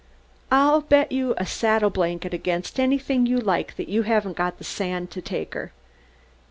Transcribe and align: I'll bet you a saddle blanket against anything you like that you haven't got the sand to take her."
I'll 0.51 0.81
bet 0.81 1.11
you 1.11 1.35
a 1.37 1.45
saddle 1.45 1.91
blanket 1.91 2.33
against 2.33 2.79
anything 2.79 3.27
you 3.27 3.37
like 3.37 3.75
that 3.75 3.87
you 3.87 4.01
haven't 4.01 4.35
got 4.35 4.57
the 4.57 4.63
sand 4.63 5.11
to 5.11 5.21
take 5.21 5.53
her." 5.53 5.73